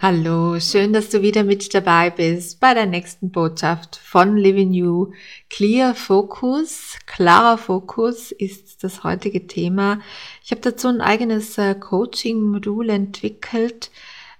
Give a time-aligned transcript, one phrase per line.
[0.00, 5.10] Hallo, schön, dass du wieder mit dabei bist bei der nächsten Botschaft von Living You.
[5.50, 9.98] Clear Focus, klarer Fokus ist das heutige Thema.
[10.44, 13.90] Ich habe dazu ein eigenes äh, Coaching-Modul entwickelt,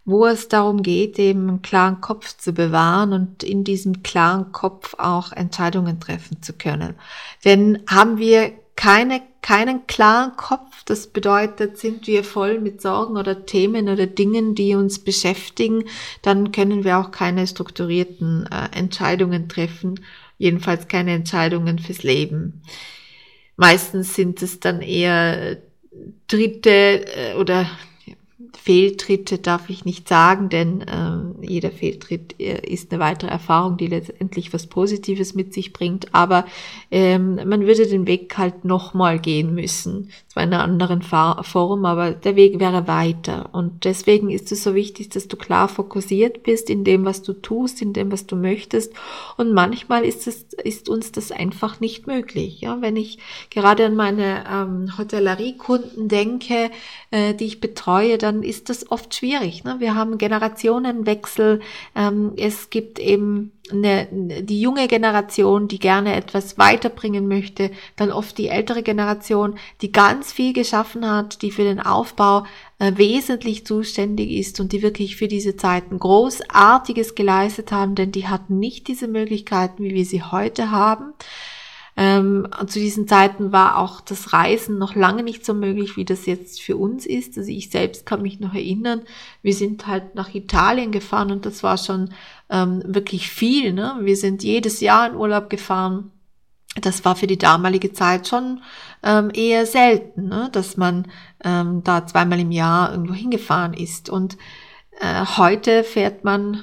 [0.04, 4.94] wo es darum geht, eben einen klaren Kopf zu bewahren und in diesem klaren Kopf
[4.96, 6.94] auch Entscheidungen treffen zu können.
[7.44, 10.84] Denn haben wir keine, keinen klaren Kopf.
[10.84, 15.84] Das bedeutet, sind wir voll mit Sorgen oder Themen oder Dingen, die uns beschäftigen,
[16.22, 20.00] dann können wir auch keine strukturierten äh, Entscheidungen treffen,
[20.38, 22.62] jedenfalls keine Entscheidungen fürs Leben.
[23.56, 25.58] Meistens sind es dann eher
[26.28, 27.68] dritte äh, oder
[28.56, 33.86] Fehltritte darf ich nicht sagen, denn äh, jeder Fehltritt äh, ist eine weitere Erfahrung, die
[33.86, 36.14] letztendlich was Positives mit sich bringt.
[36.14, 36.44] Aber
[36.90, 40.10] ähm, man würde den Weg halt nochmal gehen müssen.
[40.28, 43.50] Zwar in einer anderen Form, aber der Weg wäre weiter.
[43.52, 47.32] Und deswegen ist es so wichtig, dass du klar fokussiert bist in dem, was du
[47.32, 48.92] tust, in dem, was du möchtest.
[49.36, 52.60] Und manchmal ist es, ist uns das einfach nicht möglich.
[52.60, 53.18] Ja, wenn ich
[53.50, 56.70] gerade an meine ähm, Hotelleriekunden denke,
[57.10, 59.64] äh, die ich betreue, dann ist das oft schwierig.
[59.64, 59.76] Ne?
[59.78, 61.60] Wir haben Generationenwechsel.
[61.94, 64.08] Ähm, es gibt eben eine,
[64.42, 70.32] die junge Generation, die gerne etwas weiterbringen möchte, dann oft die ältere Generation, die ganz
[70.32, 72.44] viel geschaffen hat, die für den Aufbau
[72.78, 78.28] äh, wesentlich zuständig ist und die wirklich für diese Zeiten Großartiges geleistet haben, denn die
[78.28, 81.12] hatten nicht diese Möglichkeiten, wie wir sie heute haben.
[82.00, 86.26] Ähm, zu diesen Zeiten war auch das Reisen noch lange nicht so möglich, wie das
[86.26, 87.36] jetzt für uns ist.
[87.36, 89.02] Also ich selbst kann mich noch erinnern,
[89.42, 92.10] wir sind halt nach Italien gefahren und das war schon
[92.50, 93.72] ähm, wirklich viel.
[93.72, 93.96] Ne?
[94.02, 96.12] Wir sind jedes Jahr in Urlaub gefahren.
[96.80, 98.62] Das war für die damalige Zeit schon
[99.02, 100.50] ähm, eher selten, ne?
[100.52, 101.08] dass man
[101.42, 104.08] ähm, da zweimal im Jahr irgendwo hingefahren ist.
[104.08, 104.38] Und
[105.00, 106.62] äh, heute fährt man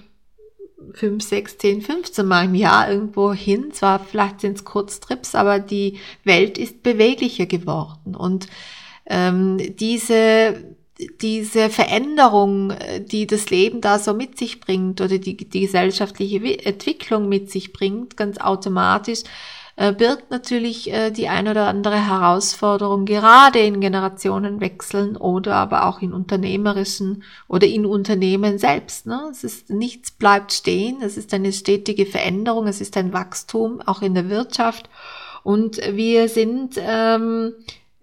[0.93, 3.71] 5, 6, 10, 15 Mal im Jahr irgendwo hin.
[3.71, 8.15] Zwar vielleicht sind es Kurztrips, aber die Welt ist beweglicher geworden.
[8.15, 8.47] Und
[9.07, 10.75] ähm, diese,
[11.21, 17.27] diese Veränderung, die das Leben da so mit sich bringt oder die, die gesellschaftliche Entwicklung
[17.27, 19.23] mit sich bringt, ganz automatisch,
[19.77, 26.01] äh, birgt natürlich äh, die ein oder andere Herausforderung, gerade in Generationenwechseln oder aber auch
[26.01, 29.05] in unternehmerischen oder in Unternehmen selbst.
[29.05, 29.27] Ne?
[29.31, 34.01] Es ist nichts bleibt stehen, es ist eine stetige Veränderung, es ist ein Wachstum auch
[34.01, 34.89] in der Wirtschaft
[35.43, 37.53] und wir sind ähm,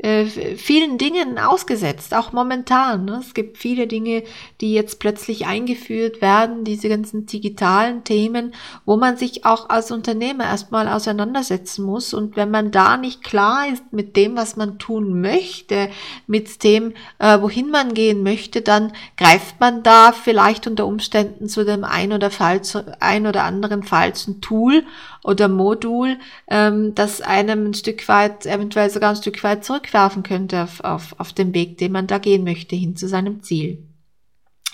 [0.03, 0.25] äh,
[0.57, 3.05] vielen Dingen ausgesetzt, auch momentan.
[3.05, 3.21] Ne?
[3.25, 4.25] Es gibt viele Dinge,
[4.61, 8.53] die jetzt plötzlich eingeführt werden, diese ganzen digitalen Themen,
[8.85, 12.15] wo man sich auch als Unternehmer erstmal auseinandersetzen muss.
[12.15, 15.89] Und wenn man da nicht klar ist mit dem, was man tun möchte,
[16.27, 21.65] mit dem, äh, wohin man gehen möchte, dann greift man da vielleicht unter Umständen zu
[21.65, 24.85] dem ein oder, falsch, ein oder anderen falschen Tool
[25.25, 26.19] oder Modul,
[26.49, 31.15] ähm, das einem ein Stück weit, eventuell sogar ein Stück weit zurückwerfen könnte auf, auf,
[31.19, 33.87] auf dem Weg, den man da gehen möchte, hin zu seinem Ziel.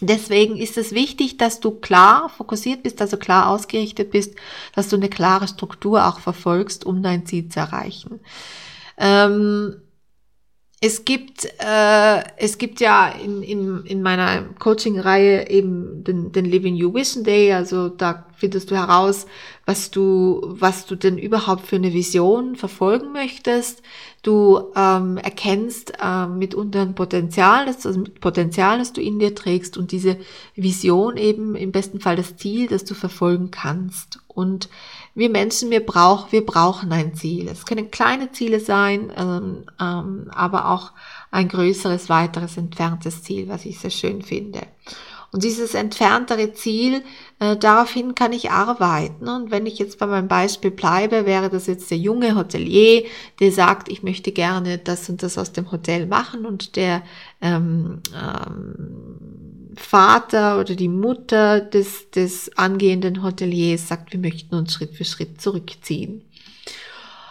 [0.00, 4.36] Deswegen ist es wichtig, dass du klar fokussiert bist, also klar ausgerichtet bist,
[4.74, 8.20] dass du eine klare Struktur auch verfolgst, um dein Ziel zu erreichen.
[8.96, 9.74] Ähm,
[10.80, 16.76] es gibt, äh, es gibt ja in, in, in meiner Coaching-Reihe eben den, den Living
[16.76, 19.26] You Vision Day, also da findest du heraus,
[19.66, 23.82] was du, was du denn überhaupt für eine Vision verfolgen möchtest.
[24.22, 29.76] Du ähm, erkennst äh, mitunter ein Potenzial, das, also Potenzial, das du in dir trägst
[29.76, 30.16] und diese
[30.54, 34.20] Vision eben im besten Fall das Ziel, das du verfolgen kannst.
[34.28, 34.68] Und
[35.18, 37.48] wir Menschen, wir, brauch, wir brauchen ein Ziel.
[37.48, 40.92] Es können kleine Ziele sein, ähm, ähm, aber auch
[41.32, 44.60] ein größeres, weiteres, entferntes Ziel, was ich sehr schön finde.
[45.32, 47.02] Und dieses entferntere Ziel,
[47.40, 49.28] äh, daraufhin kann ich arbeiten.
[49.28, 53.02] Und wenn ich jetzt bei meinem Beispiel bleibe, wäre das jetzt der junge Hotelier,
[53.40, 57.02] der sagt, ich möchte gerne das und das aus dem Hotel machen und der
[57.42, 59.47] ähm, ähm,
[59.80, 65.40] Vater oder die Mutter des, des angehenden Hoteliers sagt, wir möchten uns Schritt für Schritt
[65.40, 66.22] zurückziehen.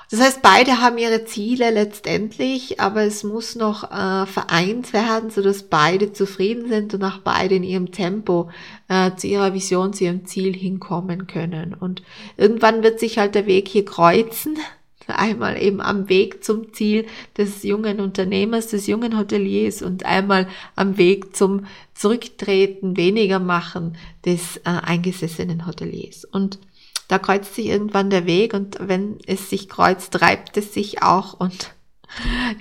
[0.10, 5.64] Das heißt, beide haben ihre Ziele letztendlich, aber es muss noch äh, vereint werden, sodass
[5.64, 8.50] beide zufrieden sind und auch beide in ihrem Tempo
[8.88, 11.74] äh, zu ihrer Vision, zu ihrem Ziel hinkommen können.
[11.74, 12.04] Und
[12.38, 14.58] irgendwann wird sich halt der Weg hier kreuzen.
[15.07, 17.06] Einmal eben am Weg zum Ziel
[17.38, 24.57] des jungen Unternehmers, des jungen Hoteliers und einmal am Weg zum Zurücktreten, weniger machen des
[24.57, 26.25] äh, eingesessenen Hoteliers.
[26.25, 26.59] Und
[27.07, 31.39] da kreuzt sich irgendwann der Weg und wenn es sich kreuzt, treibt es sich auch
[31.39, 31.71] und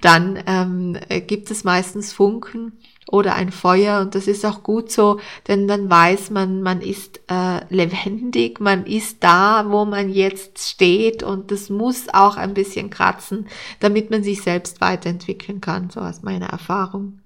[0.00, 2.72] dann ähm, gibt es meistens Funken
[3.10, 7.20] oder ein Feuer und das ist auch gut so, denn dann weiß man, man ist
[7.30, 12.90] äh, lebendig, man ist da, wo man jetzt steht und das muss auch ein bisschen
[12.90, 13.46] kratzen,
[13.80, 17.20] damit man sich selbst weiterentwickeln kann, so aus meiner Erfahrung.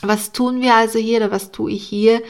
[0.00, 2.22] Was tun wir also hier oder was tue ich hier?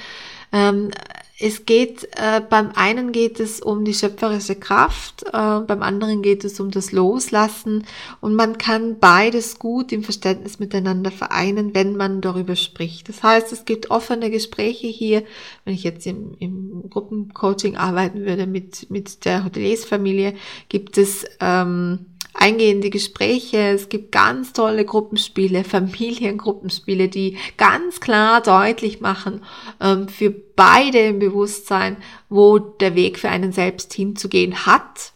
[0.53, 0.91] Ähm,
[1.39, 6.45] es geht, äh, beim einen geht es um die schöpferische Kraft, äh, beim anderen geht
[6.45, 7.87] es um das Loslassen
[8.21, 13.09] und man kann beides gut im Verständnis miteinander vereinen, wenn man darüber spricht.
[13.09, 15.25] Das heißt, es gibt offene Gespräche hier,
[15.65, 20.35] wenn ich jetzt im, im Gruppencoaching arbeiten würde mit, mit der Hoteliersfamilie,
[20.69, 23.59] gibt es ähm, eingehende Gespräche.
[23.59, 29.43] Es gibt ganz tolle Gruppenspiele, Familiengruppenspiele, die ganz klar deutlich machen
[29.81, 31.97] ähm, für beide im Bewusstsein,
[32.29, 35.13] wo der Weg für einen selbst hinzugehen hat.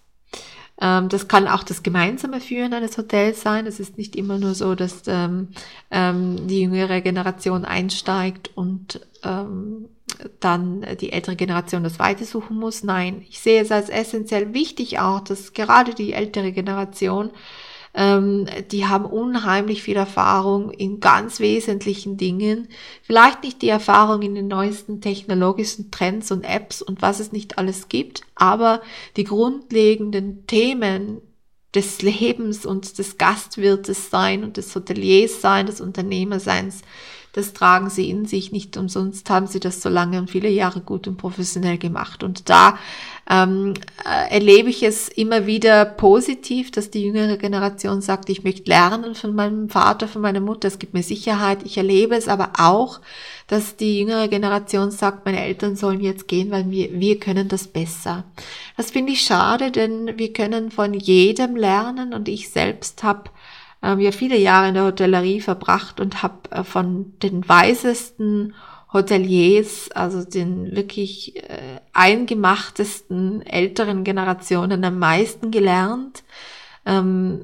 [0.81, 3.67] Ähm, das kann auch das gemeinsame Führen eines Hotels sein.
[3.67, 5.49] Es ist nicht immer nur so, dass ähm,
[5.91, 9.89] ähm die jüngere Generation einsteigt und ähm,
[10.41, 12.83] dann die ältere Generation das weitersuchen muss.
[12.83, 17.31] Nein, ich sehe es als essentiell wichtig auch, dass gerade die ältere Generation,
[17.95, 22.69] ähm, die haben unheimlich viel Erfahrung in ganz wesentlichen Dingen.
[23.03, 27.59] Vielleicht nicht die Erfahrung in den neuesten technologischen Trends und Apps und was es nicht
[27.59, 28.83] alles gibt, aber
[29.17, 31.23] die grundlegenden Themen
[31.75, 36.83] des Lebens und des Gastwirtes sein und des Hoteliers sein, des Unternehmerseins,
[37.33, 38.53] das tragen sie in sich.
[38.53, 42.23] Nicht umsonst haben sie das so lange und viele Jahre gut und professionell gemacht.
[42.23, 42.79] Und da
[43.31, 48.71] ähm, äh, erlebe ich es immer wieder positiv, dass die jüngere Generation sagt, ich möchte
[48.71, 51.59] lernen von meinem Vater, von meiner Mutter, es gibt mir Sicherheit.
[51.65, 53.01] Ich erlebe es aber auch,
[53.47, 57.67] dass die jüngere Generation sagt, meine Eltern sollen jetzt gehen, weil wir, wir können das
[57.67, 58.25] besser.
[58.77, 63.31] Das finde ich schade, denn wir können von jedem lernen und ich selbst habe
[63.83, 68.55] ähm, ja viele Jahre in der Hotellerie verbracht und habe äh, von den weisesten
[68.93, 76.25] Hoteliers, also den wirklich äh, eingemachtesten älteren Generationen am meisten gelernt.
[76.87, 77.43] Ähm,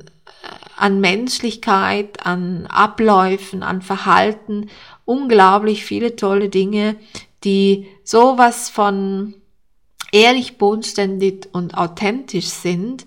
[0.77, 4.69] an Menschlichkeit, an Abläufen, an Verhalten,
[5.05, 6.97] unglaublich viele tolle Dinge,
[7.45, 9.35] die sowas von
[10.13, 13.05] ehrlich, bodenständig und authentisch sind,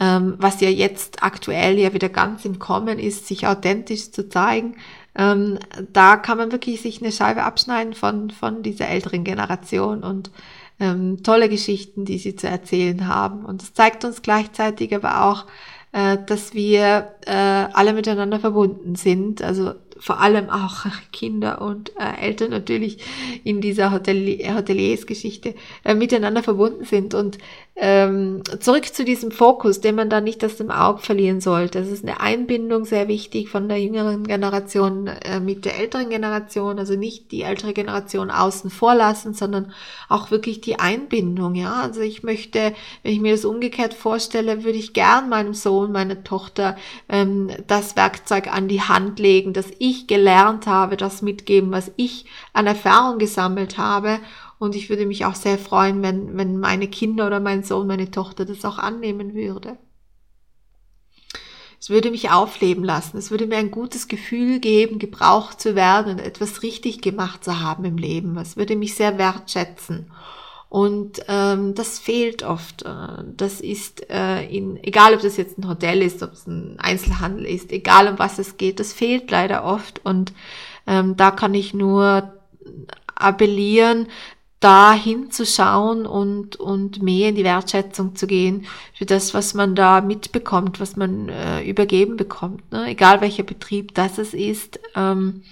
[0.00, 4.76] ähm, was ja jetzt aktuell ja wieder ganz im Kommen ist, sich authentisch zu zeigen.
[5.16, 5.58] Ähm,
[5.92, 10.30] da kann man wirklich sich eine Scheibe abschneiden von, von dieser älteren Generation und
[10.80, 13.44] ähm, tolle Geschichten, die sie zu erzählen haben.
[13.44, 15.46] Und es zeigt uns gleichzeitig aber auch,
[15.92, 19.42] äh, dass wir äh, alle miteinander verbunden sind.
[19.42, 22.98] Also vor allem auch Kinder und äh, Eltern natürlich
[23.44, 27.14] in dieser Hotel Hoteliersgeschichte äh, miteinander verbunden sind.
[27.14, 27.38] Und
[27.76, 31.80] ähm, zurück zu diesem Fokus, den man da nicht aus dem Auge verlieren sollte.
[31.80, 36.78] Es ist eine Einbindung sehr wichtig von der jüngeren Generation äh, mit der älteren Generation,
[36.78, 39.72] also nicht die ältere Generation außen vor lassen, sondern
[40.08, 41.56] auch wirklich die Einbindung.
[41.56, 45.90] Ja, also ich möchte, wenn ich mir das umgekehrt vorstelle, würde ich gern meinem Sohn,
[45.90, 46.76] meiner Tochter
[47.08, 52.26] ähm, das Werkzeug an die Hand legen, dass ich gelernt habe, das mitgeben, was ich
[52.52, 54.20] an Erfahrung gesammelt habe
[54.58, 58.10] und ich würde mich auch sehr freuen, wenn, wenn meine Kinder oder mein Sohn, meine
[58.10, 59.76] Tochter das auch annehmen würde.
[61.84, 63.18] Es würde mich aufleben lassen.
[63.18, 67.60] Es würde mir ein gutes Gefühl geben, gebraucht zu werden und etwas richtig gemacht zu
[67.60, 68.38] haben im Leben.
[68.38, 70.10] Es würde mich sehr wertschätzen.
[70.74, 72.82] Und ähm, das fehlt oft.
[72.82, 76.80] Äh, das ist äh, in, egal ob das jetzt ein Hotel ist, ob es ein
[76.80, 80.04] Einzelhandel ist, egal um was es geht, das fehlt leider oft.
[80.04, 80.32] Und
[80.88, 82.34] ähm, da kann ich nur
[83.14, 84.08] appellieren,
[84.58, 90.00] da hinzuschauen und, und mehr in die Wertschätzung zu gehen für das, was man da
[90.00, 92.72] mitbekommt, was man äh, übergeben bekommt.
[92.72, 92.88] Ne?
[92.88, 94.80] Egal welcher Betrieb das es ist.
[94.96, 95.44] Ähm,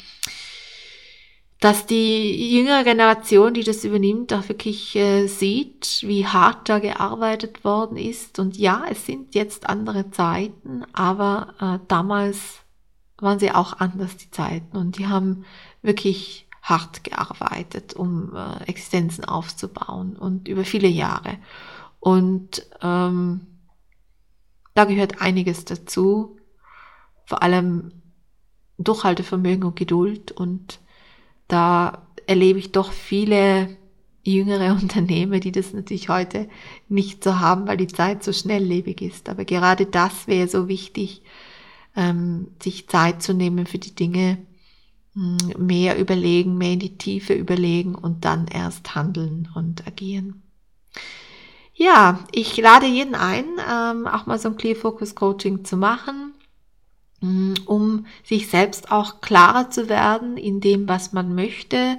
[1.62, 7.62] dass die jüngere Generation, die das übernimmt, auch wirklich äh, sieht, wie hart da gearbeitet
[7.62, 8.40] worden ist.
[8.40, 12.62] Und ja, es sind jetzt andere Zeiten, aber äh, damals
[13.18, 14.76] waren sie auch anders, die Zeiten.
[14.76, 15.44] Und die haben
[15.82, 21.38] wirklich hart gearbeitet, um äh, Existenzen aufzubauen und über viele Jahre.
[22.00, 23.46] Und ähm,
[24.74, 26.38] da gehört einiges dazu,
[27.24, 27.92] vor allem
[28.78, 30.80] Durchhaltevermögen und Geduld und
[31.52, 33.76] da erlebe ich doch viele
[34.24, 36.48] jüngere Unternehmer, die das natürlich heute
[36.88, 39.28] nicht so haben, weil die Zeit so schnelllebig ist.
[39.28, 41.22] Aber gerade das wäre so wichtig,
[41.94, 44.38] ähm, sich Zeit zu nehmen für die Dinge,
[45.14, 50.42] hm, mehr überlegen, mehr in die Tiefe überlegen und dann erst handeln und agieren.
[51.74, 56.31] Ja, ich lade jeden ein, ähm, auch mal so ein Clear Focus Coaching zu machen.
[57.22, 61.98] Mm, um sich selbst auch klarer zu werden in dem, was man möchte,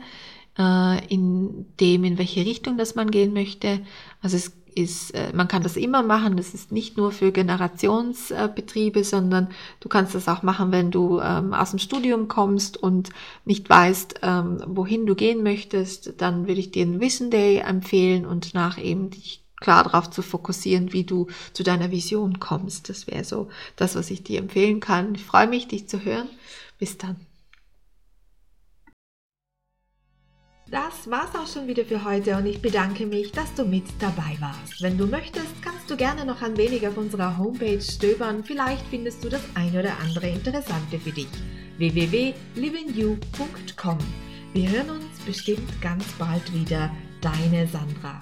[0.57, 3.79] äh, in dem, in welche Richtung das man gehen möchte.
[4.21, 6.35] Also es ist, äh, man kann das immer machen.
[6.37, 9.49] Das ist nicht nur für Generationsbetriebe, sondern
[9.79, 13.09] du kannst das auch machen, wenn du ähm, aus dem Studium kommst und
[13.45, 16.15] nicht weißt, ähm, wohin du gehen möchtest.
[16.21, 20.21] Dann würde ich dir einen Vision Day empfehlen und nach eben dich klar darauf zu
[20.21, 22.89] fokussieren, wie du zu deiner Vision kommst.
[22.89, 25.15] Das wäre so das, was ich dir empfehlen kann.
[25.15, 26.29] Ich freue mich, dich zu hören.
[26.77, 27.15] Bis dann.
[30.69, 34.35] Das war's auch schon wieder für heute und ich bedanke mich, dass du mit dabei
[34.39, 34.81] warst.
[34.81, 38.43] Wenn du möchtest, kannst du gerne noch ein wenig auf unserer Homepage stöbern.
[38.43, 41.27] Vielleicht findest du das ein oder andere Interessante für dich.
[41.77, 43.99] www.livingyou.com
[44.53, 46.89] Wir hören uns bestimmt ganz bald wieder.
[47.21, 48.19] Deine Sandra.